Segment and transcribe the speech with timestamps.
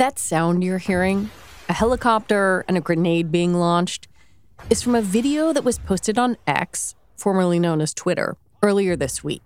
[0.00, 1.28] That sound you're hearing,
[1.68, 4.08] a helicopter and a grenade being launched,
[4.70, 9.22] is from a video that was posted on X, formerly known as Twitter, earlier this
[9.22, 9.42] week.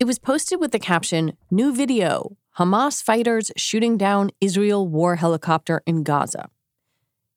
[0.00, 5.82] It was posted with the caption New video Hamas fighters shooting down Israel war helicopter
[5.84, 6.48] in Gaza.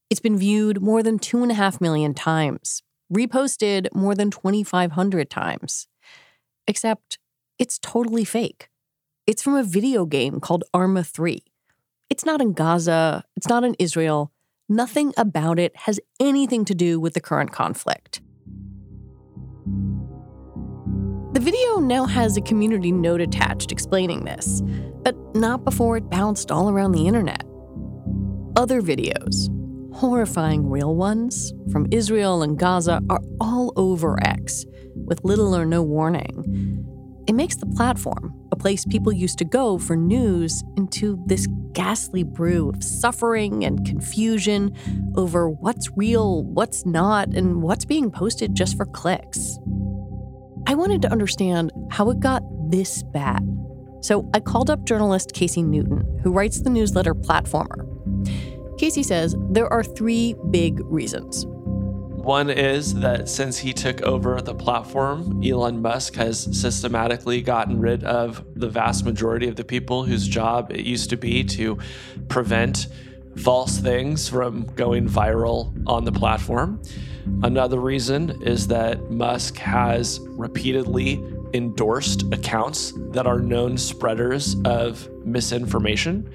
[0.09, 2.81] It's been viewed more than 2.5 million times,
[3.13, 5.89] reposted more than 2,500 times.
[6.65, 7.19] Except
[7.59, 8.69] it's totally fake.
[9.27, 11.43] It's from a video game called Arma 3.
[12.09, 14.31] It's not in Gaza, it's not in Israel.
[14.69, 18.21] Nothing about it has anything to do with the current conflict.
[21.33, 24.61] The video now has a community note attached explaining this,
[25.03, 27.43] but not before it bounced all around the internet.
[28.55, 29.49] Other videos,
[29.95, 35.81] horrifying real ones, from Israel and Gaza are all over X, with little or no
[35.81, 36.84] warning.
[37.27, 42.21] It makes the platform, a place people used to go for news, into this ghastly
[42.21, 44.75] brew of suffering and confusion
[45.15, 49.57] over what's real, what's not, and what's being posted just for clicks.
[50.67, 53.41] I wanted to understand how it got this bad.
[54.01, 57.85] So I called up journalist Casey Newton, who writes the newsletter Platformer.
[58.77, 61.45] Casey says there are three big reasons.
[62.25, 68.03] One is that since he took over the platform, Elon Musk has systematically gotten rid
[68.03, 71.77] of the vast majority of the people whose job it used to be to
[72.27, 72.87] prevent
[73.37, 76.81] false things from going viral on the platform.
[77.43, 86.27] Another reason is that Musk has repeatedly endorsed accounts that are known spreaders of misinformation.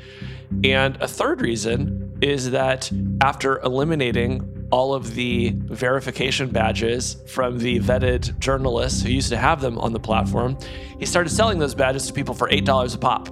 [0.63, 2.93] And a third reason is that
[3.23, 9.61] after eliminating all of the verification badges from the vetted journalists who used to have
[9.61, 10.57] them on the platform.
[10.99, 13.29] He started selling those badges to people for $8 a pop.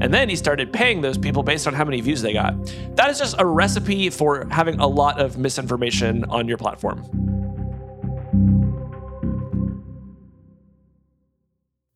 [0.00, 2.54] And then he started paying those people based on how many views they got.
[2.96, 7.02] That is just a recipe for having a lot of misinformation on your platform.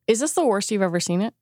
[0.07, 1.33] Is this the worst you've ever seen it?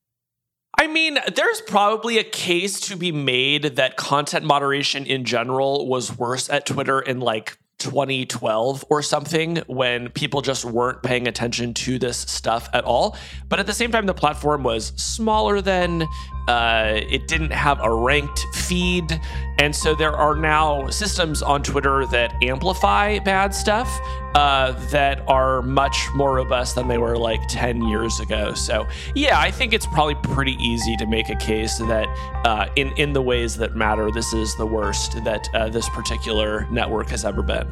[0.78, 6.18] I mean, there's probably a case to be made that content moderation in general was
[6.18, 12.00] worse at Twitter in like 2012 or something when people just weren't paying attention to
[12.00, 13.18] this stuff at all.
[13.48, 16.04] But at the same time, the platform was smaller than,
[16.48, 19.20] uh, it didn't have a ranked feed.
[19.60, 23.90] And so there are now systems on Twitter that amplify bad stuff
[24.36, 28.54] uh, that are much more robust than they were like 10 years ago.
[28.54, 28.86] So,
[29.16, 32.06] yeah, I think it's probably pretty easy to make a case that
[32.44, 36.68] uh, in, in the ways that matter, this is the worst that uh, this particular
[36.70, 37.66] network has ever been.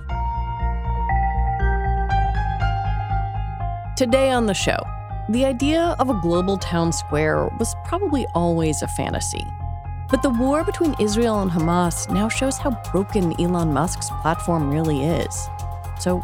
[3.97, 4.80] Today on the show,
[5.30, 9.45] the idea of a global town square was probably always a fantasy.
[10.09, 15.03] But the war between Israel and Hamas now shows how broken Elon Musk's platform really
[15.03, 15.50] is.
[16.00, 16.24] So,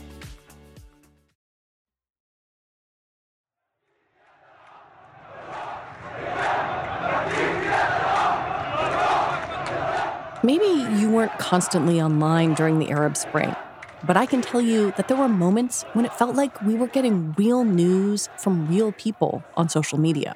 [10.43, 10.65] Maybe
[10.99, 13.55] you weren't constantly online during the Arab Spring,
[14.03, 16.87] but I can tell you that there were moments when it felt like we were
[16.87, 20.35] getting real news from real people on social media.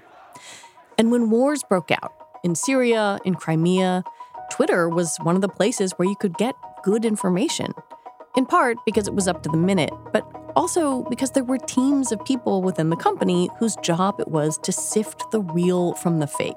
[0.99, 2.13] And when wars broke out
[2.43, 4.03] in Syria, in Crimea,
[4.51, 6.53] Twitter was one of the places where you could get
[6.83, 7.73] good information.
[8.37, 10.23] In part because it was up to the minute, but
[10.55, 14.71] also because there were teams of people within the company whose job it was to
[14.71, 16.53] sift the real from the fake,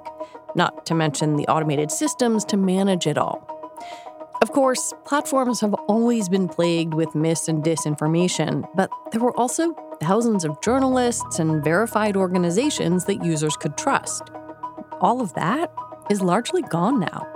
[0.55, 3.47] not to mention the automated systems to manage it all.
[4.41, 9.75] Of course, platforms have always been plagued with mis and disinformation, but there were also
[10.01, 14.31] thousands of journalists and verified organizations that users could trust.
[15.01, 15.73] All of that
[16.09, 17.27] is largely gone now.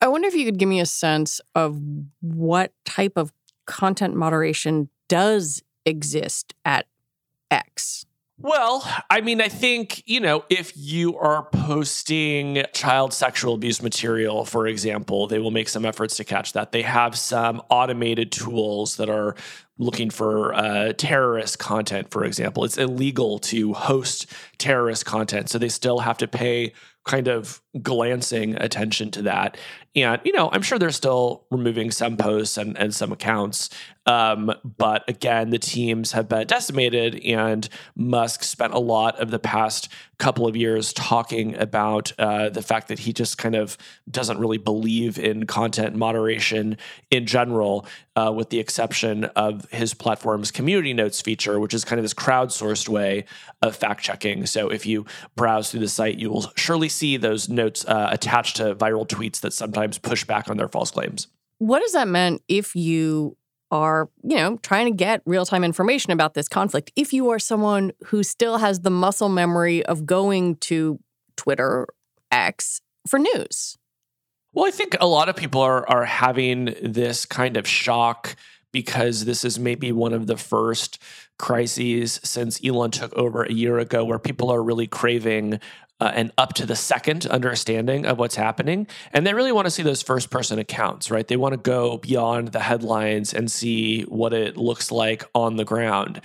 [0.00, 1.78] I wonder if you could give me a sense of
[2.20, 3.32] what type of
[3.70, 6.86] content moderation does exist at
[7.50, 8.04] X.
[8.42, 14.46] Well, I mean, I think, you know, if you are posting child sexual abuse material,
[14.46, 16.72] for example, they will make some efforts to catch that.
[16.72, 19.36] They have some automated tools that are
[19.76, 22.64] looking for uh, terrorist content, for example.
[22.64, 24.26] It's illegal to host
[24.56, 26.72] terrorist content, so they still have to pay
[27.04, 29.56] kind of glancing attention to that.
[29.96, 33.70] And, you know, I'm sure they're still removing some posts and, and some accounts.
[34.06, 39.38] Um, but again, the teams have been decimated, and Musk spent a lot of the
[39.38, 39.88] past
[40.18, 43.76] couple of years talking about uh, the fact that he just kind of
[44.10, 46.76] doesn't really believe in content moderation
[47.10, 47.86] in general,
[48.16, 52.14] uh, with the exception of his platform's community notes feature, which is kind of this
[52.14, 53.24] crowdsourced way
[53.62, 54.46] of fact checking.
[54.46, 55.04] So if you
[55.36, 59.40] browse through the site, you will surely see those notes uh, attached to viral tweets
[59.40, 61.28] that sometimes push back on their false claims.
[61.58, 63.36] What does that mean if you
[63.70, 66.90] are, you know, trying to get real-time information about this conflict?
[66.96, 70.98] If you are someone who still has the muscle memory of going to
[71.36, 71.86] Twitter,
[72.30, 73.76] X for news.
[74.52, 78.36] Well, I think a lot of people are are having this kind of shock
[78.72, 81.00] because this is maybe one of the first
[81.38, 85.60] crises since Elon took over a year ago where people are really craving
[86.00, 88.86] uh, an up to the second understanding of what's happening.
[89.12, 91.26] And they really want to see those first person accounts, right?
[91.26, 95.64] They want to go beyond the headlines and see what it looks like on the
[95.64, 96.20] ground.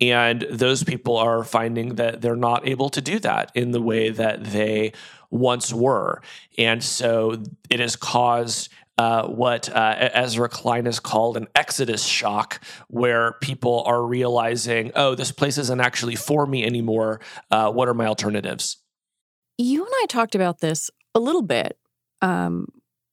[0.00, 4.10] And those people are finding that they're not able to do that in the way
[4.10, 4.92] that they
[5.30, 6.22] once were.
[6.58, 12.60] And so it has caused uh, what uh, Ezra Klein has called an exodus shock,
[12.88, 17.18] where people are realizing, oh, this place isn't actually for me anymore.
[17.50, 18.76] Uh, what are my alternatives?
[19.60, 21.76] You and I talked about this a little bit
[22.22, 22.66] um,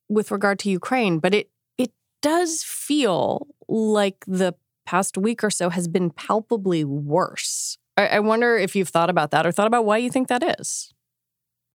[0.08, 1.92] with regard to Ukraine, but it it
[2.22, 4.56] does feel like the
[4.86, 7.78] past week or so has been palpably worse.
[7.98, 10.60] I, I wonder if you've thought about that or thought about why you think that
[10.60, 10.94] is.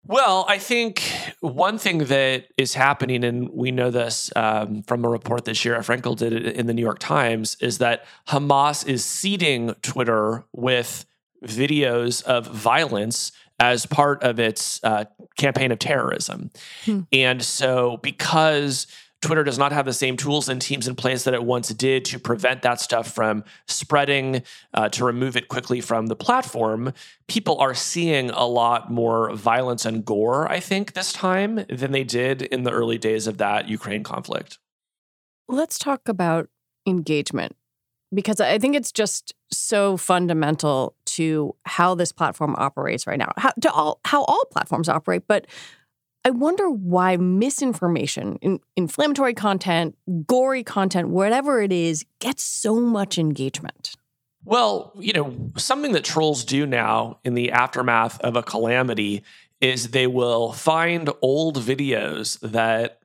[0.07, 1.03] Well, I think
[1.41, 5.79] one thing that is happening, and we know this um, from a report that Sheera
[5.79, 11.06] Frenkel did in the New York Times, is that Hamas is seeding Twitter with
[11.44, 13.31] videos of violence
[13.62, 15.06] as part of its uh,
[15.38, 16.50] campaign of terrorism.
[16.84, 17.02] Hmm.
[17.13, 18.88] And so, because
[19.22, 22.03] Twitter does not have the same tools and teams in place that it once did
[22.06, 24.41] to prevent that stuff from spreading,
[24.74, 26.91] uh, to remove it quickly from the platform.
[27.27, 32.03] People are seeing a lot more violence and gore, I think, this time than they
[32.03, 34.58] did in the early days of that Ukraine conflict.
[35.48, 36.50] Let's talk about
[36.88, 37.56] engagement
[38.13, 43.51] because I think it's just so fundamental to how this platform operates right now, how,
[43.62, 45.24] to all how all platforms operate.
[45.27, 45.48] But
[46.24, 53.18] I wonder why misinformation, in, inflammatory content, gory content, whatever it is, gets so much
[53.18, 53.96] engagement.
[54.44, 59.24] Well, you know, something that trolls do now in the aftermath of a calamity
[59.62, 63.00] is they will find old videos that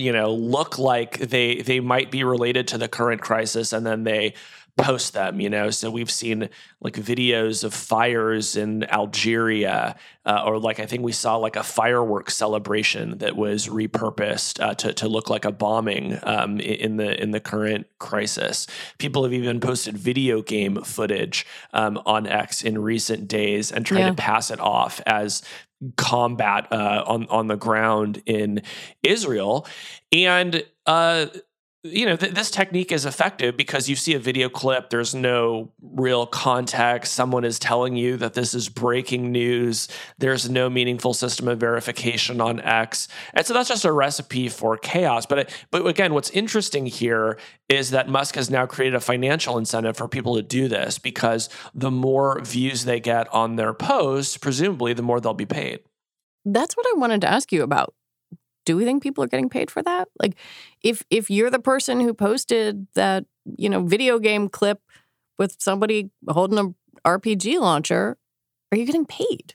[0.00, 4.04] you know look like they they might be related to the current crisis and then
[4.04, 4.34] they
[4.76, 5.70] post them, you know.
[5.70, 6.48] So we've seen
[6.80, 11.62] like videos of fires in Algeria, uh, or like I think we saw like a
[11.62, 17.20] fireworks celebration that was repurposed uh, to to look like a bombing um, in the
[17.20, 18.66] in the current crisis.
[18.98, 24.02] People have even posted video game footage um, on X in recent days and trying
[24.02, 24.10] yeah.
[24.10, 25.42] to pass it off as
[25.96, 28.62] combat uh, on on the ground in
[29.02, 29.66] Israel,
[30.12, 31.26] and uh,
[31.82, 35.72] you know th- this technique is effective because you see a video clip there's no
[35.80, 41.48] real context someone is telling you that this is breaking news there's no meaningful system
[41.48, 43.08] of verification on x.
[43.34, 45.26] And so that's just a recipe for chaos.
[45.26, 49.96] But but again what's interesting here is that musk has now created a financial incentive
[49.96, 54.92] for people to do this because the more views they get on their posts presumably
[54.92, 55.80] the more they'll be paid.
[56.44, 57.94] That's what i wanted to ask you about
[58.70, 60.06] do we think people are getting paid for that?
[60.20, 60.36] Like
[60.80, 63.24] if if you're the person who posted that,
[63.56, 64.80] you know, video game clip
[65.40, 68.16] with somebody holding a RPG launcher,
[68.70, 69.54] are you getting paid?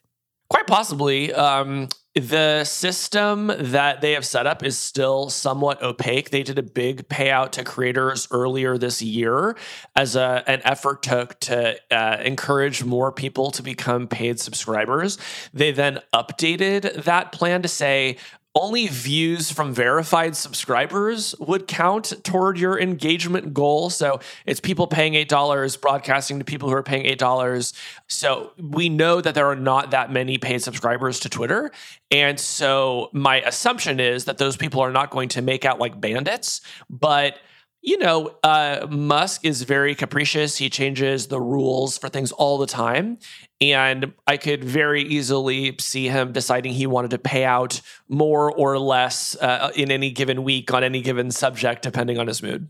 [0.49, 1.33] Quite possibly.
[1.33, 6.29] Um, the system that they have set up is still somewhat opaque.
[6.29, 9.55] They did a big payout to creators earlier this year
[9.95, 15.17] as a, an effort to, to uh, encourage more people to become paid subscribers.
[15.53, 18.17] They then updated that plan to say,
[18.55, 23.89] only views from verified subscribers would count toward your engagement goal.
[23.89, 27.73] So it's people paying $8 broadcasting to people who are paying $8.
[28.07, 31.71] So we know that there are not that many paid subscribers to Twitter.
[32.11, 35.99] And so my assumption is that those people are not going to make out like
[35.99, 37.39] bandits, but
[37.85, 40.57] you know, uh, Musk is very capricious.
[40.57, 43.19] He changes the rules for things all the time.
[43.61, 48.77] And I could very easily see him deciding he wanted to pay out more or
[48.77, 52.69] less uh, in any given week on any given subject, depending on his mood.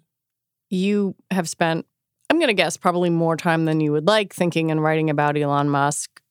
[0.70, 1.88] You have spent,
[2.30, 5.38] I'm going to guess, probably more time than you would like thinking and writing about
[5.38, 6.22] Elon Musk.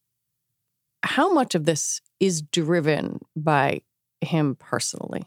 [1.03, 3.83] How much of this is driven by
[4.21, 5.25] him personally?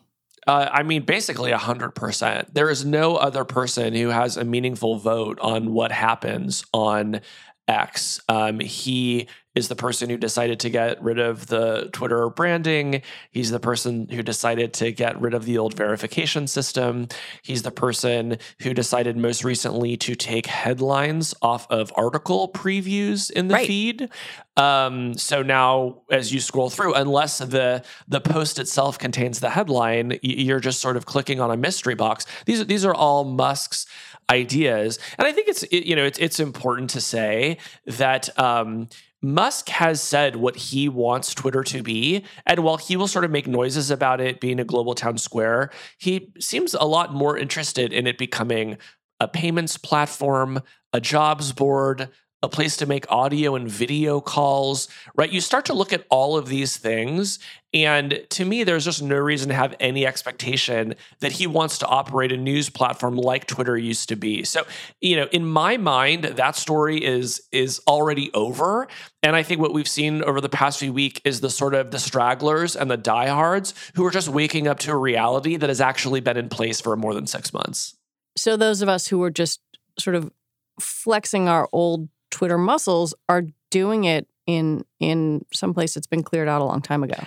[0.47, 2.53] Uh, I mean, basically 100%.
[2.53, 7.19] There is no other person who has a meaningful vote on what happens on
[7.67, 8.21] X.
[8.29, 13.01] Um, he is the person who decided to get rid of the Twitter branding.
[13.31, 17.07] He's the person who decided to get rid of the old verification system.
[17.41, 23.47] He's the person who decided most recently to take headlines off of article previews in
[23.47, 23.67] the right.
[23.67, 24.09] feed.
[24.57, 30.19] Um, so now, as you scroll through, unless the the post itself contains the headline,
[30.21, 32.25] you're just sort of clicking on a mystery box.
[32.45, 33.87] These are these are all Musk's
[34.29, 38.37] ideas, and I think it's it, you know it's it's important to say that.
[38.39, 42.23] Um, Musk has said what he wants Twitter to be.
[42.45, 45.71] And while he will sort of make noises about it being a global town square,
[45.97, 48.77] he seems a lot more interested in it becoming
[49.19, 50.61] a payments platform,
[50.93, 52.09] a jobs board,
[52.43, 55.31] a place to make audio and video calls, right?
[55.31, 57.39] You start to look at all of these things.
[57.73, 61.85] And to me, there's just no reason to have any expectation that he wants to
[61.85, 64.45] operate a news platform like Twitter used to be.
[64.45, 64.65] So,
[65.01, 68.87] you know, in my mind, that story is is already over.
[69.21, 71.91] And I think what we've seen over the past few weeks is the sort of
[71.91, 75.81] the stragglers and the diehards who are just waking up to a reality that has
[75.81, 77.97] actually been in place for more than six months.
[78.37, 79.59] So those of us who are just
[79.99, 80.31] sort of
[80.79, 86.47] flexing our old Twitter muscles are doing it in in some place that's been cleared
[86.47, 87.21] out a long time ago.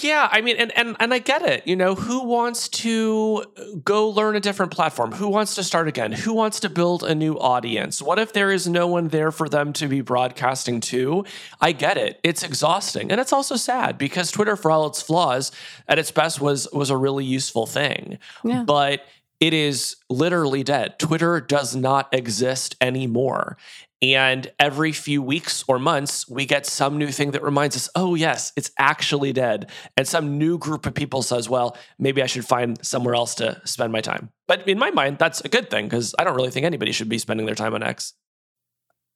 [0.00, 1.66] Yeah, I mean, and and and I get it.
[1.66, 3.44] You know, who wants to
[3.84, 5.12] go learn a different platform?
[5.12, 6.12] Who wants to start again?
[6.12, 8.00] Who wants to build a new audience?
[8.00, 11.24] What if there is no one there for them to be broadcasting to?
[11.60, 12.18] I get it.
[12.22, 15.52] It's exhausting, and it's also sad because Twitter, for all its flaws,
[15.86, 18.18] at its best was was a really useful thing.
[18.44, 18.62] Yeah.
[18.62, 19.04] But
[19.40, 20.98] it is literally dead.
[20.98, 23.58] Twitter does not exist anymore.
[24.02, 28.16] And every few weeks or months, we get some new thing that reminds us, oh,
[28.16, 29.70] yes, it's actually dead.
[29.96, 33.62] And some new group of people says, well, maybe I should find somewhere else to
[33.64, 34.30] spend my time.
[34.48, 37.08] But in my mind, that's a good thing because I don't really think anybody should
[37.08, 38.14] be spending their time on X.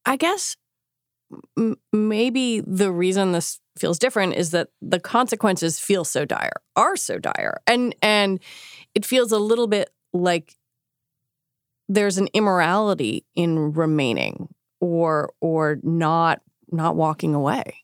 [0.05, 0.57] I guess
[1.59, 6.95] m- maybe the reason this feels different is that the consequences feel so dire, are
[6.95, 7.61] so dire.
[7.67, 8.39] And, and
[8.95, 10.55] it feels a little bit like
[11.89, 14.49] there's an immorality in remaining
[14.81, 16.41] or or not
[16.71, 17.83] not walking away.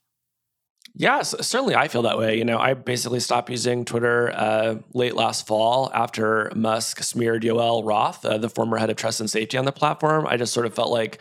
[0.94, 2.36] Yes, certainly I feel that way.
[2.36, 7.82] You know, I basically stopped using Twitter uh, late last fall after Musk smeared Yoel
[7.82, 10.26] Roth, uh, the former head of trust and safety on the platform.
[10.26, 11.18] I just sort of felt like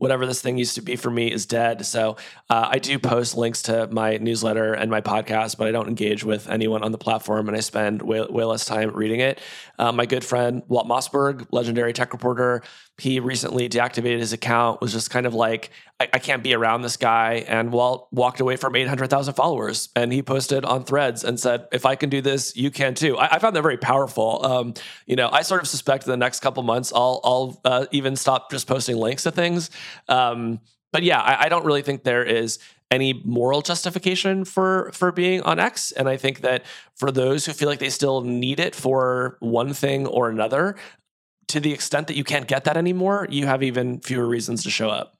[0.00, 1.84] whatever this thing used to be for me is dead.
[1.84, 2.16] So
[2.48, 6.24] uh, I do post links to my newsletter and my podcast, but I don't engage
[6.24, 9.38] with anyone on the platform, and I spend way, way less time reading it.
[9.78, 12.62] Uh, my good friend Walt Mossberg, legendary tech reporter,
[12.98, 14.80] he recently deactivated his account.
[14.80, 18.40] Was just kind of like, I, I can't be around this guy, and Walt walked
[18.40, 21.96] away from eight hundred thousand followers, and he posted on Threads and said, "If I
[21.96, 24.44] can do this, you can too." I, I found that very powerful.
[24.44, 24.74] Um,
[25.06, 28.16] you know, I sort of suspect in the next couple months, I'll I'll uh, even
[28.16, 29.70] stop just posting links to things.
[30.08, 30.60] Um,
[30.92, 32.58] but yeah, I, I don't really think there is
[32.90, 35.92] any moral justification for for being on X.
[35.92, 36.64] And I think that
[36.96, 40.76] for those who feel like they still need it for one thing or another,
[41.50, 44.70] to the extent that you can't get that anymore, you have even fewer reasons to
[44.70, 45.16] show up.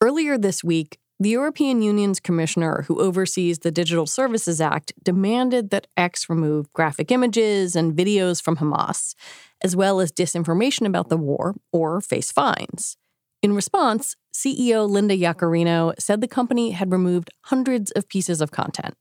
[0.00, 5.86] Earlier this week, the European Union's commissioner who oversees the Digital Services Act demanded that
[5.96, 9.14] X remove graphic images and videos from Hamas,
[9.62, 12.96] as well as disinformation about the war, or face fines.
[13.42, 18.94] In response, CEO Linda Yaccarino said the company had removed hundreds of pieces of content.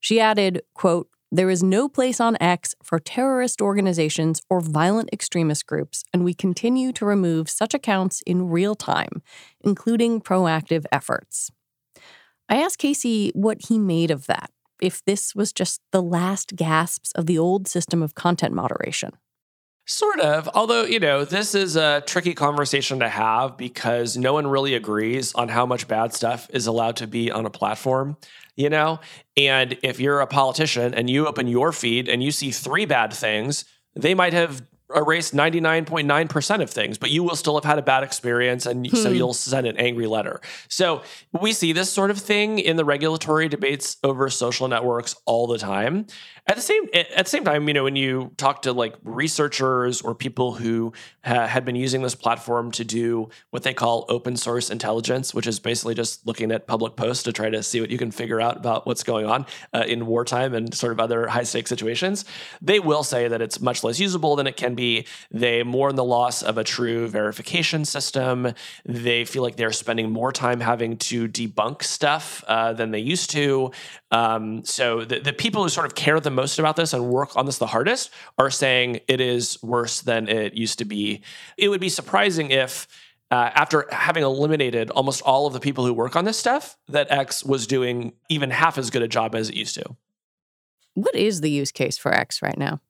[0.00, 5.66] She added, quote, there is no place on X for terrorist organizations or violent extremist
[5.66, 9.22] groups, and we continue to remove such accounts in real time,
[9.60, 11.50] including proactive efforts.
[12.48, 17.10] I asked Casey what he made of that, if this was just the last gasps
[17.12, 19.10] of the old system of content moderation.
[19.88, 20.48] Sort of.
[20.52, 25.32] Although, you know, this is a tricky conversation to have because no one really agrees
[25.34, 28.16] on how much bad stuff is allowed to be on a platform,
[28.56, 29.00] you know?
[29.36, 33.12] And if you're a politician and you open your feed and you see three bad
[33.12, 34.62] things, they might have
[34.94, 38.66] erase 99.9% of things, but you will still have had a bad experience.
[38.66, 38.96] And hmm.
[38.96, 40.40] so you'll send an angry letter.
[40.68, 41.02] So
[41.40, 45.58] we see this sort of thing in the regulatory debates over social networks all the
[45.58, 46.06] time.
[46.48, 50.00] At the same at the same time, you know, when you talk to like researchers
[50.00, 50.92] or people who
[51.24, 55.48] ha- had been using this platform to do what they call open source intelligence, which
[55.48, 58.40] is basically just looking at public posts to try to see what you can figure
[58.40, 62.24] out about what's going on uh, in wartime and sort of other high stakes situations,
[62.62, 64.75] they will say that it's much less usable than it can
[65.30, 68.52] They mourn the loss of a true verification system.
[68.84, 73.30] They feel like they're spending more time having to debunk stuff uh, than they used
[73.30, 73.72] to.
[74.10, 77.36] Um, so the, the people who sort of care the most about this and work
[77.36, 81.22] on this the hardest are saying it is worse than it used to be.
[81.56, 82.86] It would be surprising if.
[83.28, 87.10] Uh, after having eliminated almost all of the people who work on this stuff, that
[87.10, 89.96] X was doing even half as good a job as it used to.
[90.94, 92.80] What is the use case for X right now?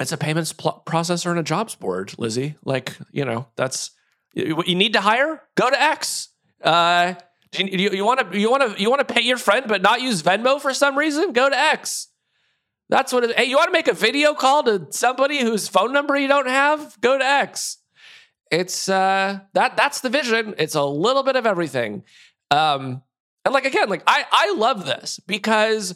[0.00, 2.56] It's a payments pl- processor and a jobs board, Lizzie.
[2.64, 3.92] Like, you know, that's
[4.34, 5.42] what you need to hire.
[5.54, 6.28] Go to X.
[6.62, 7.14] Uh,
[7.56, 10.22] you want to you want to you want to pay your friend but not use
[10.22, 11.32] Venmo for some reason?
[11.32, 12.08] Go to X.
[12.88, 15.92] That's what it, hey, you want to make a video call to somebody whose phone
[15.92, 17.00] number you don't have?
[17.00, 17.78] Go to X.
[18.50, 20.54] It's uh that that's the vision.
[20.58, 22.02] It's a little bit of everything.
[22.50, 23.02] Um
[23.44, 25.94] and like again, like I I love this because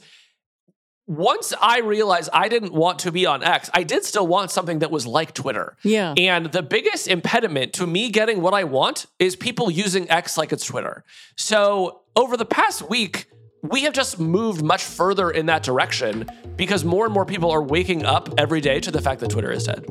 [1.09, 4.81] once I realized I didn't want to be on X, I did still want something
[4.81, 5.75] that was like Twitter.
[5.83, 6.13] Yeah.
[6.19, 10.53] And the biggest impediment to me getting what I want is people using X like
[10.53, 11.05] it's Twitter.
[11.35, 13.27] So over the past week,
[13.63, 17.63] we have just moved much further in that direction because more and more people are
[17.63, 19.85] waking up every day to the fact that Twitter is dead.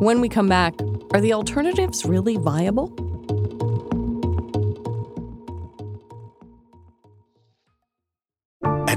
[0.00, 0.74] When we come back,
[1.14, 3.11] are the alternatives really viable?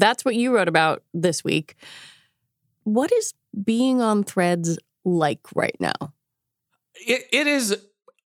[0.00, 1.74] that's what you wrote about this week.
[2.84, 6.12] What is being on threads like right now?
[6.94, 7.76] It, it is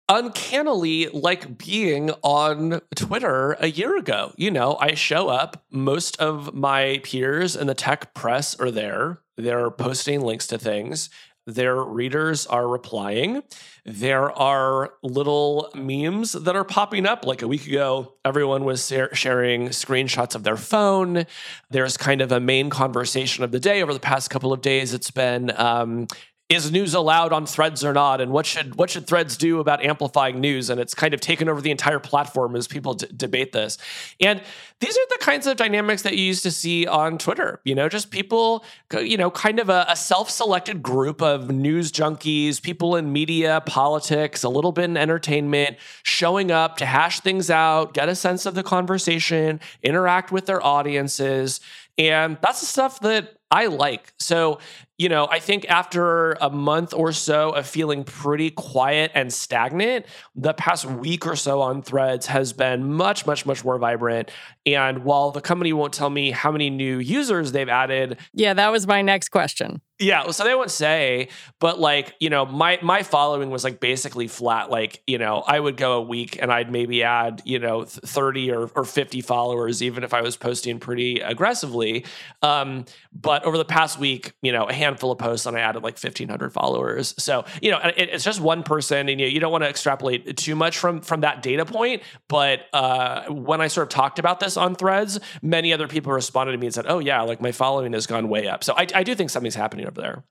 [0.09, 4.33] uncannily like being on Twitter a year ago.
[4.35, 9.19] You know, I show up, most of my peers in the tech press are there.
[9.37, 11.09] They're posting links to things.
[11.53, 13.43] Their readers are replying.
[13.83, 17.25] There are little memes that are popping up.
[17.25, 21.25] Like a week ago, everyone was sharing screenshots of their phone.
[21.69, 23.81] There's kind of a main conversation of the day.
[23.81, 26.07] Over the past couple of days, it's been um,
[26.51, 28.21] is news allowed on threads or not?
[28.21, 30.69] And what should what should threads do about amplifying news?
[30.69, 33.77] And it's kind of taken over the entire platform as people d- debate this.
[34.19, 34.41] And
[34.79, 37.87] these are the kinds of dynamics that you used to see on twitter you know
[37.87, 38.65] just people
[38.99, 44.43] you know kind of a, a self-selected group of news junkies people in media politics
[44.43, 48.55] a little bit in entertainment showing up to hash things out get a sense of
[48.55, 51.59] the conversation interact with their audiences.
[51.97, 54.13] And that's the stuff that I like.
[54.17, 54.59] So,
[55.01, 60.05] you know, I think after a month or so of feeling pretty quiet and stagnant,
[60.35, 64.29] the past week or so on threads has been much, much, much more vibrant.
[64.65, 68.17] And while the company won't tell me how many new users they've added.
[68.33, 69.81] Yeah, that was my next question.
[70.01, 71.27] Yeah, so they won't say,
[71.59, 74.71] but like, you know, my my following was like basically flat.
[74.71, 78.51] Like, you know, I would go a week and I'd maybe add, you know, 30
[78.51, 82.05] or, or 50 followers, even if I was posting pretty aggressively.
[82.41, 85.83] Um, but over the past week, you know, a handful of posts and I added
[85.83, 87.13] like 1,500 followers.
[87.19, 90.35] So, you know, it, it's just one person and you, you don't want to extrapolate
[90.35, 92.01] too much from from that data point.
[92.27, 96.53] But uh, when I sort of talked about this on threads, many other people responded
[96.53, 98.63] to me and said, oh, yeah, like my following has gone way up.
[98.63, 100.23] So I, I do think something's happening over there.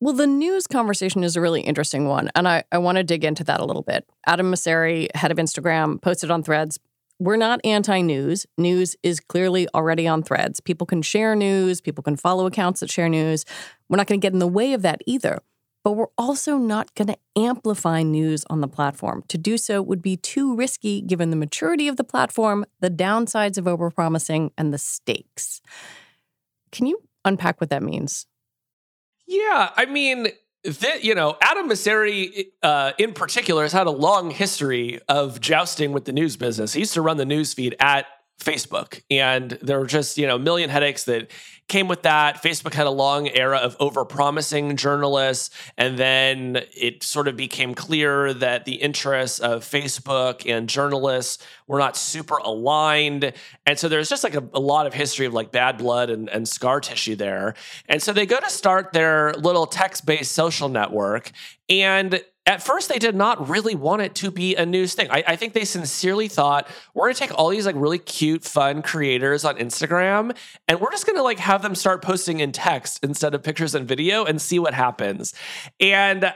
[0.00, 3.24] Well, the news conversation is a really interesting one, and I, I want to dig
[3.24, 4.04] into that a little bit.
[4.26, 6.78] Adam Mosseri, head of Instagram, posted on threads.
[7.18, 8.44] We're not anti news.
[8.58, 10.60] News is clearly already on threads.
[10.60, 13.44] People can share news, people can follow accounts that share news.
[13.88, 15.38] We're not going to get in the way of that either.
[15.84, 19.22] But we're also not going to amplify news on the platform.
[19.28, 23.58] To do so would be too risky given the maturity of the platform, the downsides
[23.58, 25.60] of overpromising, and the stakes.
[26.72, 28.26] Can you unpack what that means?
[29.26, 30.28] Yeah, I mean,
[31.02, 36.06] you know, Adam Mosseri uh, in particular has had a long history of jousting with
[36.06, 36.72] the news business.
[36.72, 38.06] He used to run the news feed at
[38.40, 39.02] Facebook.
[39.10, 41.30] And there were just, you know, a million headaches that
[41.68, 42.42] came with that.
[42.42, 45.50] Facebook had a long era of overpromising journalists.
[45.78, 51.78] And then it sort of became clear that the interests of Facebook and journalists were
[51.78, 53.32] not super aligned.
[53.64, 56.28] And so there's just like a, a lot of history of like bad blood and,
[56.28, 57.54] and scar tissue there.
[57.88, 61.30] And so they go to start their little text based social network.
[61.70, 65.08] And at first they did not really want it to be a news thing.
[65.10, 68.82] I, I, think they sincerely thought we're gonna take all these like really cute, fun
[68.82, 70.36] creators on Instagram
[70.68, 73.88] and we're just gonna like have them start posting in text instead of pictures and
[73.88, 75.32] video and see what happens.
[75.80, 76.34] And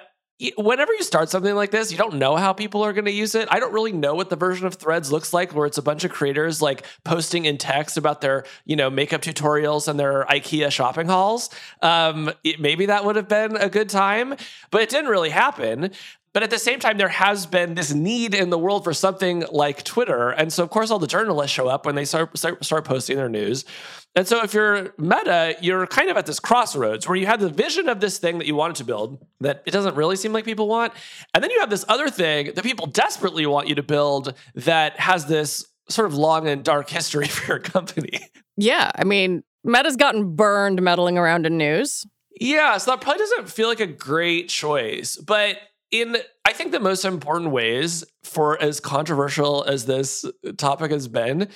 [0.57, 3.35] whenever you start something like this, you don't know how people are going to use
[3.35, 3.49] it.
[3.51, 6.05] I don't really know what the version of Threads looks like, where it's a bunch
[6.05, 10.71] of creators like posting in text about their, you know, makeup tutorials and their IKEA
[10.71, 11.51] shopping hauls.
[11.83, 14.37] Um, it, maybe that would have been a good time,
[14.71, 15.91] but it didn't really happen.
[16.33, 19.45] But at the same time, there has been this need in the world for something
[19.51, 20.31] like Twitter.
[20.31, 23.17] And so, of course, all the journalists show up when they start, start, start posting
[23.17, 23.65] their news.
[24.15, 27.49] And so, if you're Meta, you're kind of at this crossroads where you have the
[27.49, 30.45] vision of this thing that you wanted to build that it doesn't really seem like
[30.45, 30.93] people want.
[31.35, 34.99] And then you have this other thing that people desperately want you to build that
[35.01, 38.21] has this sort of long and dark history for your company.
[38.57, 38.91] Yeah.
[38.95, 42.07] I mean, Meta's gotten burned meddling around in news.
[42.41, 45.17] Yeah, so that probably doesn't feel like a great choice.
[45.17, 45.59] But
[45.91, 50.25] in I think the most important ways for as controversial as this
[50.57, 51.49] topic has been,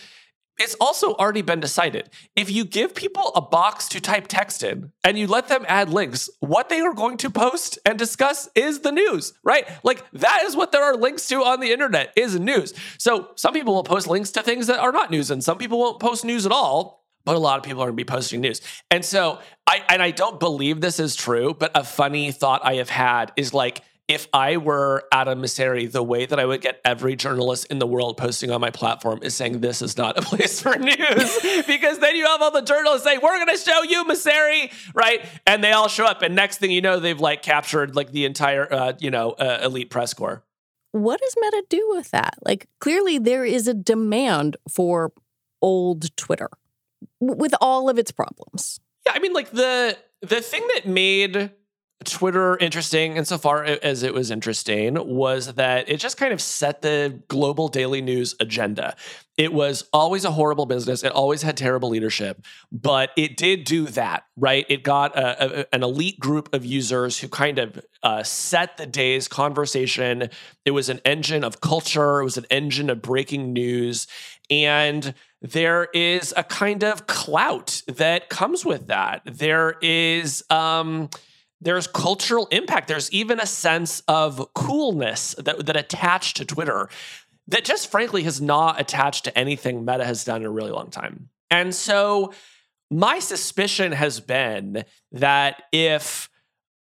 [0.58, 2.10] it's also already been decided.
[2.36, 5.90] If you give people a box to type text in and you let them add
[5.90, 9.66] links, what they are going to post and discuss is the news, right?
[9.82, 12.74] Like that is what there are links to on the internet is news.
[12.98, 15.78] So some people will post links to things that are not news and some people
[15.78, 18.40] won't post news at all, but a lot of people are going to be posting
[18.40, 18.60] news.
[18.90, 22.74] And so I and I don't believe this is true, but a funny thought I
[22.74, 23.82] have had is like
[24.12, 27.86] if I were Adam Mosseri, the way that I would get every journalist in the
[27.86, 31.98] world posting on my platform is saying this is not a place for news, because
[31.98, 35.24] then you have all the journalists saying we're going to show you Mosseri, right?
[35.46, 38.24] And they all show up, and next thing you know, they've like captured like the
[38.24, 40.44] entire uh, you know uh, elite press corps.
[40.92, 42.34] What does Meta do with that?
[42.44, 45.12] Like clearly there is a demand for
[45.62, 46.50] old Twitter
[47.20, 48.78] with all of its problems.
[49.06, 51.50] Yeah, I mean, like the the thing that made
[52.02, 57.22] Twitter interesting insofar as it was interesting was that it just kind of set the
[57.28, 58.96] global daily news agenda.
[59.38, 61.02] It was always a horrible business.
[61.02, 64.66] It always had terrible leadership, but it did do that, right?
[64.68, 68.86] It got a, a, an elite group of users who kind of uh, set the
[68.86, 70.28] day's conversation.
[70.64, 74.06] It was an engine of culture, it was an engine of breaking news.
[74.50, 79.22] And there is a kind of clout that comes with that.
[79.24, 81.08] There is, um,
[81.62, 82.88] there's cultural impact.
[82.88, 86.88] There's even a sense of coolness that, that attached to Twitter
[87.48, 90.90] that just frankly has not attached to anything Meta has done in a really long
[90.90, 91.28] time.
[91.50, 92.32] And so
[92.90, 96.28] my suspicion has been that if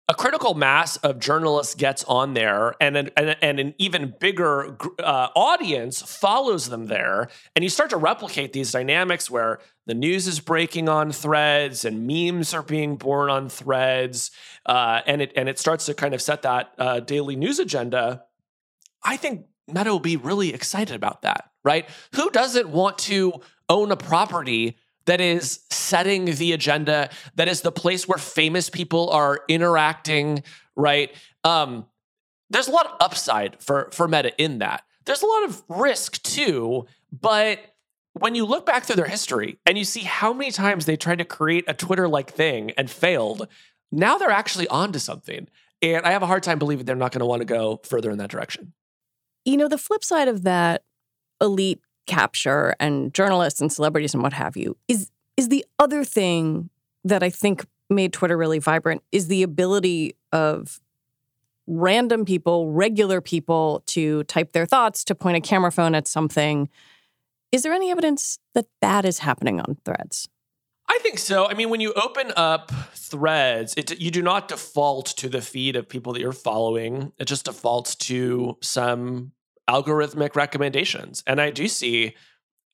[0.08, 4.76] a critical mass of journalists gets on there and an, and, and an even bigger
[5.00, 10.28] uh, audience follows them there and you start to replicate these dynamics where the news
[10.28, 14.32] is breaking on threads and memes are being born on threads
[14.65, 18.24] uh, and it and it starts to kind of set that uh, daily news agenda
[19.04, 23.34] i think meta will be really excited about that right who doesn't want to
[23.69, 29.10] own a property that is setting the agenda, that is the place where famous people
[29.10, 30.43] are interacting,
[30.76, 31.12] right?
[31.43, 31.86] Um,
[32.50, 34.84] there's a lot of upside for for Meta in that.
[35.06, 37.60] There's a lot of risk too, but
[38.13, 41.19] when you look back through their history and you see how many times they tried
[41.19, 43.47] to create a Twitter like thing and failed,
[43.91, 45.47] now they're actually onto something.
[45.82, 48.12] And I have a hard time believing they're not going to want to go further
[48.12, 48.73] in that direction.
[49.45, 50.84] You know, the flip side of that
[51.41, 56.69] elite capture and journalists and celebrities and what have you is is the other thing
[57.04, 60.80] that I think made Twitter really vibrant is the ability of
[61.67, 66.69] random people, regular people to type their thoughts, to point a camera phone at something.
[67.51, 70.27] Is there any evidence that that is happening on threads?
[70.91, 71.47] I think so.
[71.47, 75.77] I mean, when you open up threads, it, you do not default to the feed
[75.77, 77.13] of people that you're following.
[77.17, 79.32] It just defaults to some
[79.69, 81.23] algorithmic recommendations.
[81.25, 82.15] And I do see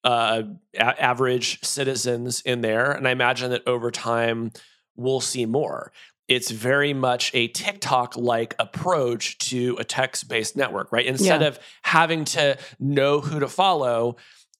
[0.03, 0.41] uh,
[0.73, 2.91] a- average citizens in there.
[2.91, 4.51] And I imagine that over time,
[4.95, 5.91] we'll see more.
[6.27, 11.05] It's very much a TikTok like approach to a text based network, right?
[11.05, 11.47] Instead yeah.
[11.49, 14.15] of having to know who to follow,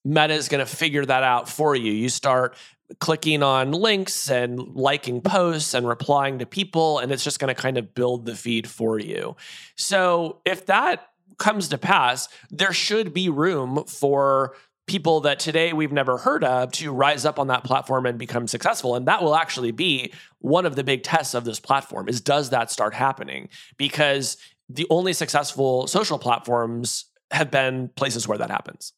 [0.08, 1.92] Meta is going to figure that out for you.
[1.92, 2.56] You start
[3.00, 7.62] clicking on links and liking posts and replying to people, and it's just going to
[7.62, 9.36] kind of build the feed for you.
[9.76, 14.56] So if that comes to pass, there should be room for
[14.88, 18.48] people that today we've never heard of to rise up on that platform and become
[18.48, 22.22] successful and that will actually be one of the big tests of this platform is
[22.22, 24.38] does that start happening because
[24.70, 28.94] the only successful social platforms have been places where that happens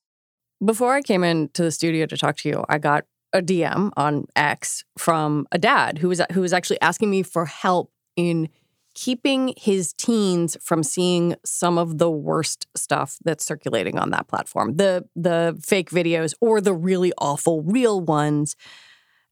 [0.63, 4.25] before i came into the studio to talk to you i got a dm on
[4.35, 8.49] x from a dad who was who was actually asking me for help in
[8.95, 14.75] keeping his teens from seeing some of the worst stuff that's circulating on that platform
[14.75, 18.55] the the fake videos or the really awful real ones.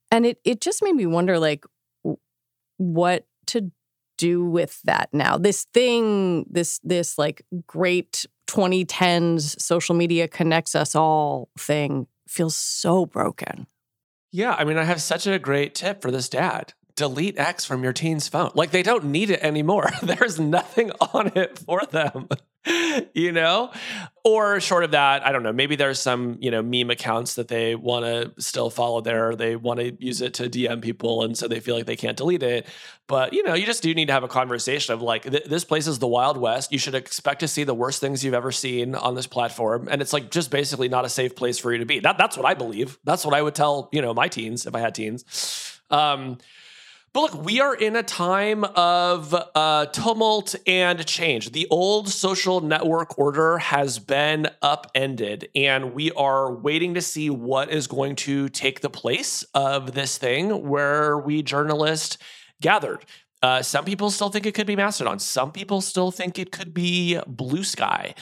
[0.09, 1.65] And it it just made me wonder like
[2.77, 3.71] what to
[4.17, 10.95] do with that now this thing this this like great 2010s social media connects us
[10.95, 13.67] all thing feels so broken
[14.31, 17.83] yeah i mean i have such a great tip for this dad delete X from
[17.83, 18.51] your teen's phone.
[18.55, 19.91] Like they don't need it anymore.
[20.03, 22.27] There's nothing on it for them.
[23.13, 23.71] you know?
[24.23, 27.47] Or short of that, I don't know, maybe there's some, you know, meme accounts that
[27.47, 29.35] they want to still follow there.
[29.35, 32.17] They want to use it to DM people and so they feel like they can't
[32.17, 32.67] delete it.
[33.07, 35.63] But, you know, you just do need to have a conversation of like th- this
[35.63, 36.73] place is the Wild West.
[36.73, 40.01] You should expect to see the worst things you've ever seen on this platform and
[40.01, 41.99] it's like just basically not a safe place for you to be.
[41.99, 42.99] That that's what I believe.
[43.05, 45.79] That's what I would tell, you know, my teens if I had teens.
[45.89, 46.37] Um
[47.13, 51.51] But look, we are in a time of uh, tumult and change.
[51.51, 57.71] The old social network order has been upended, and we are waiting to see what
[57.71, 62.17] is going to take the place of this thing where we journalists
[62.61, 63.03] gathered.
[63.41, 65.19] Uh, some people still think it could be Mastodon.
[65.19, 68.15] Some people still think it could be Bluesky.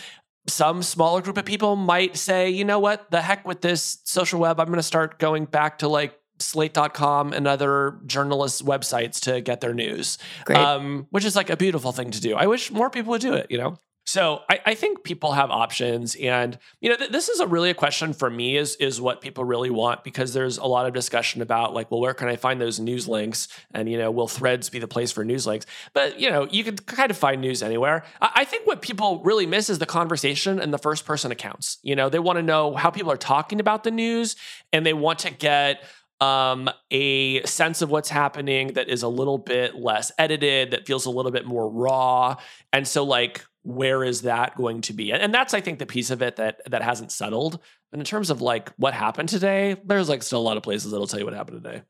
[0.47, 4.39] Some smaller group of people might say, you know what, the heck with this social
[4.39, 4.59] web.
[4.59, 9.61] I'm going to start going back to like slate.com and other journalists' websites to get
[9.61, 10.17] their news,
[10.53, 12.35] um, which is like a beautiful thing to do.
[12.35, 13.77] I wish more people would do it, you know?
[14.07, 17.71] So I, I think people have options, and you know th- this is a really
[17.71, 20.93] a question for me is is what people really want because there's a lot of
[20.93, 24.27] discussion about like, well, where can I find those news links, and you know, will
[24.27, 25.65] Threads be the place for news links?
[25.93, 28.03] But you know, you can kind of find news anywhere.
[28.21, 31.79] I, I think what people really miss is the conversation and the first person accounts.
[31.81, 34.35] You know, they want to know how people are talking about the news,
[34.71, 35.83] and they want to get
[36.25, 41.05] um, a sense of what's happening that is a little bit less edited, that feels
[41.05, 42.35] a little bit more raw.
[42.73, 45.11] And so, like, where is that going to be?
[45.11, 47.59] And that's, I think, the piece of it that that hasn't settled.
[47.91, 50.91] And in terms of like what happened today, there's like still a lot of places
[50.91, 51.83] that'll tell you what happened today.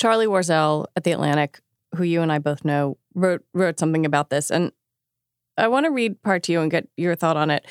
[0.00, 1.60] Charlie Warzel at the Atlantic,
[1.94, 4.72] who you and I both know, wrote wrote something about this, and
[5.56, 7.66] I want to read part to you and get your thought on it.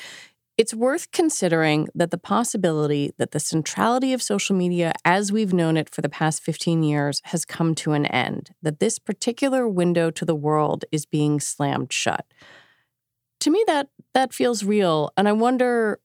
[0.58, 5.76] It's worth considering that the possibility that the centrality of social media as we've known
[5.78, 10.10] it for the past 15 years has come to an end, that this particular window
[10.10, 12.26] to the world is being slammed shut.
[13.40, 15.98] To me that that feels real and I wonder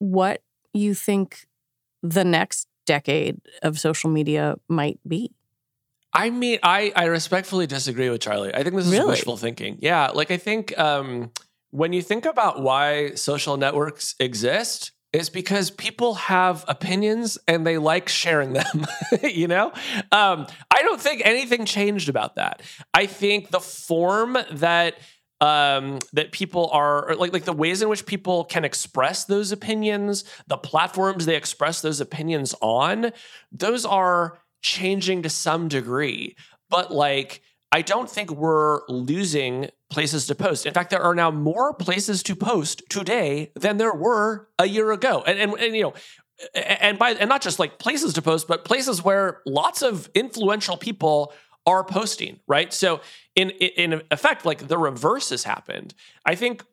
[0.00, 1.46] what you think
[2.02, 5.30] the next decade of social media might be.
[6.12, 8.54] I mean, I, I respectfully disagree with Charlie.
[8.54, 9.08] I think this is Really?
[9.10, 9.78] wishful thinking.
[9.80, 11.30] Yeah, like I think um,
[11.74, 17.78] when you think about why social networks exist, it's because people have opinions and they
[17.78, 18.86] like sharing them.
[19.24, 19.72] you know,
[20.12, 22.62] um, I don't think anything changed about that.
[22.94, 24.98] I think the form that
[25.40, 30.22] um, that people are like like the ways in which people can express those opinions,
[30.46, 33.10] the platforms they express those opinions on,
[33.50, 36.36] those are changing to some degree.
[36.70, 37.42] But like,
[37.74, 40.64] I don't think we're losing places to post.
[40.64, 44.92] In fact, there are now more places to post today than there were a year
[44.92, 45.24] ago.
[45.26, 45.94] And and, and you know,
[46.54, 50.76] and by and not just like places to post, but places where lots of influential
[50.76, 51.32] people
[51.66, 52.72] are posting, right?
[52.72, 53.00] So
[53.34, 55.94] in in effect, like the reverse has happened.
[56.24, 56.64] I think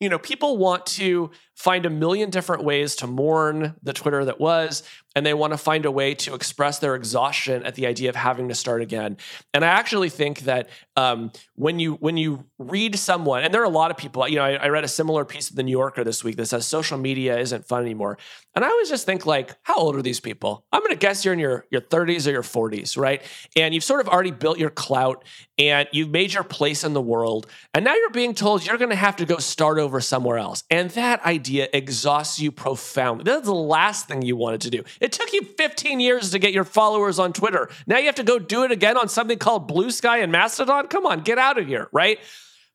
[0.00, 4.40] you know people want to find a million different ways to mourn the Twitter that
[4.40, 4.82] was,
[5.16, 8.16] and they want to find a way to express their exhaustion at the idea of
[8.16, 9.16] having to start again.
[9.52, 13.66] And I actually think that um, when you when you read someone, and there are
[13.66, 15.72] a lot of people, you know, I, I read a similar piece of the New
[15.72, 18.18] Yorker this week that says social media isn't fun anymore,
[18.54, 20.64] and I always just think like, how old are these people?
[20.72, 23.22] I'm going to guess you're in your your 30s or your 40s, right?
[23.56, 25.24] And you've sort of already built your clout,
[25.58, 28.90] and you've made your place in the world, and now you're being told you're going
[28.90, 33.24] to have to go start over somewhere else, and that idea exhausts you profoundly.
[33.24, 34.84] That's the last thing you wanted to do.
[35.00, 37.68] It took you 15 years to get your followers on Twitter.
[37.86, 40.88] Now you have to go do it again on something called Bluesky and Mastodon.
[40.88, 42.18] Come on, get out of here, right?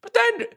[0.01, 0.47] But then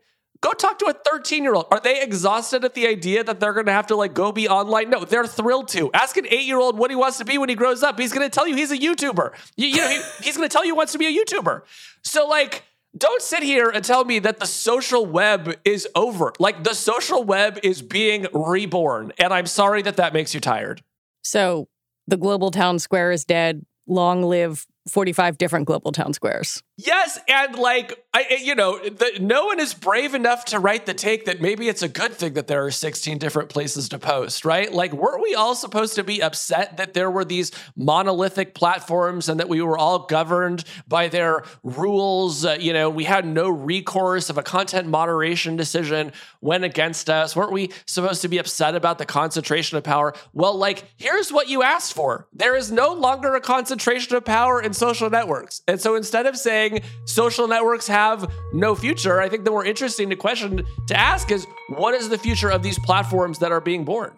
[0.40, 1.66] go talk to a 13 year old.
[1.70, 4.48] Are they exhausted at the idea that they're going to have to like go be
[4.48, 4.90] online?
[4.90, 5.90] No, they're thrilled to.
[5.92, 7.98] Ask an eight year old what he wants to be when he grows up.
[7.98, 9.32] He's going to tell you he's a YouTuber.
[9.56, 11.62] You, you know, he- he's going to tell you he wants to be a YouTuber.
[12.02, 12.64] So like.
[12.96, 16.32] Don't sit here and tell me that the social web is over.
[16.38, 19.12] Like the social web is being reborn.
[19.18, 20.82] And I'm sorry that that makes you tired.
[21.28, 21.68] So
[22.06, 23.66] the global town square is dead.
[23.86, 26.62] Long live 45 different global town squares.
[26.80, 30.94] Yes, and like I, you know, the, no one is brave enough to write the
[30.94, 34.44] take that maybe it's a good thing that there are 16 different places to post,
[34.44, 34.72] right?
[34.72, 39.38] Like, weren't we all supposed to be upset that there were these monolithic platforms and
[39.38, 42.44] that we were all governed by their rules?
[42.44, 47.36] Uh, you know, we had no recourse if a content moderation decision went against us.
[47.36, 50.14] Weren't we supposed to be upset about the concentration of power?
[50.32, 52.26] Well, like, here's what you asked for.
[52.32, 55.62] There is no longer a concentration of power in social networks.
[55.68, 56.67] And so instead of saying
[57.04, 61.94] social networks have no future, I think the more interesting question to ask is what
[61.94, 64.12] is the future of these platforms that are being born?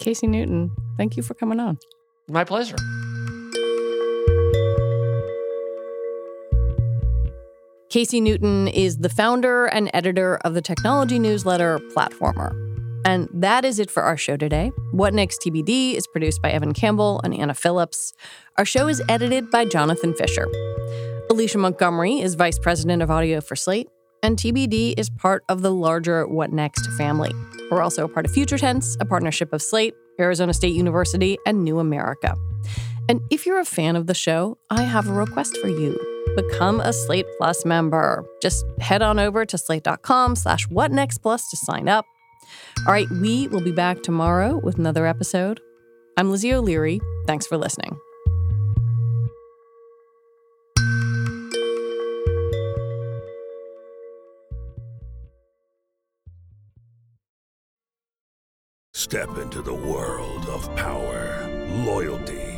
[0.00, 1.78] Casey Newton, thank you for coming on.
[2.28, 2.76] My pleasure.
[7.90, 12.67] Casey Newton is the founder and editor of the technology newsletter Platformer.
[13.04, 14.72] And that is it for our show today.
[14.90, 18.12] What Next TBD is produced by Evan Campbell and Anna Phillips.
[18.56, 20.46] Our show is edited by Jonathan Fisher.
[21.30, 23.88] Alicia Montgomery is vice president of audio for Slate,
[24.22, 27.32] and TBD is part of the larger What Next family.
[27.70, 31.64] We're also a part of Future Tense, a partnership of Slate, Arizona State University, and
[31.64, 32.34] New America.
[33.08, 35.98] And if you're a fan of the show, I have a request for you.
[36.36, 38.24] Become a Slate Plus member.
[38.42, 42.04] Just head on over to slate.com slash whatnextplus to sign up.
[42.86, 45.60] All right, we will be back tomorrow with another episode.
[46.16, 47.00] I'm Lizzie O'Leary.
[47.26, 47.98] Thanks for listening.
[58.94, 61.46] Step into the world of power,
[61.84, 62.57] loyalty,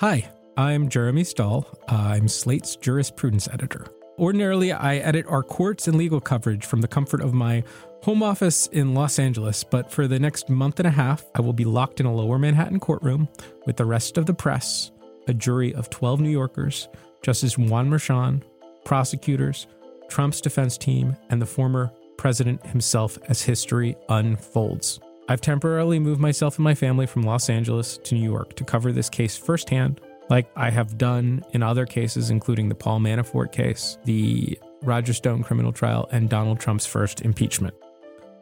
[0.00, 0.28] Hi,
[0.58, 1.66] I'm Jeremy Stahl.
[1.88, 3.86] I'm Slate's jurisprudence editor.
[4.18, 7.64] Ordinarily, I edit our courts and legal coverage from the comfort of my
[8.02, 11.54] home office in Los Angeles, but for the next month and a half, I will
[11.54, 13.26] be locked in a lower Manhattan courtroom
[13.64, 14.90] with the rest of the press,
[15.28, 16.88] a jury of 12 New Yorkers,
[17.22, 18.42] Justice Juan Merchan,
[18.84, 19.66] prosecutors,
[20.10, 25.00] Trump's defense team, and the former president himself as history unfolds.
[25.28, 28.92] I've temporarily moved myself and my family from Los Angeles to New York to cover
[28.92, 30.00] this case firsthand,
[30.30, 35.42] like I have done in other cases, including the Paul Manafort case, the Roger Stone
[35.42, 37.74] criminal trial, and Donald Trump's first impeachment.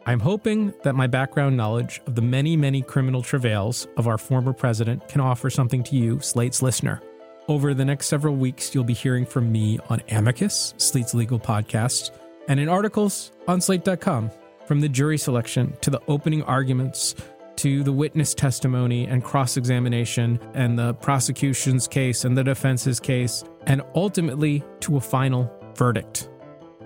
[0.07, 4.53] I'm hoping that my background knowledge of the many, many criminal travails of our former
[4.53, 7.01] president can offer something to you, Slate's listener.
[7.49, 12.11] Over the next several weeks, you'll be hearing from me on Amicus, Slate's legal podcast,
[12.49, 14.31] and in articles on slate.com.
[14.67, 17.15] From the jury selection to the opening arguments
[17.57, 23.45] to the witness testimony and cross examination and the prosecution's case and the defense's case,
[23.67, 26.29] and ultimately to a final verdict.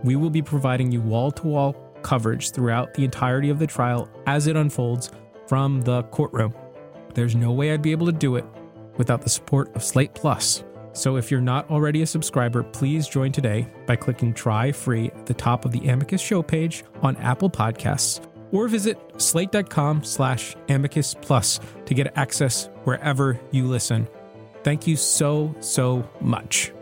[0.04, 4.08] We will be providing you wall to wall coverage throughout the entirety of the trial
[4.26, 5.10] as it unfolds
[5.46, 6.54] from the courtroom.
[7.14, 8.44] There's no way I'd be able to do it
[8.96, 10.64] without the support of Slate Plus.
[10.98, 15.26] So if you're not already a subscriber, please join today by clicking try free at
[15.26, 18.20] the top of the Amicus show page on Apple Podcasts
[18.50, 24.08] or visit slate.com slash amicus plus to get access wherever you listen.
[24.64, 26.72] Thank you so, so much.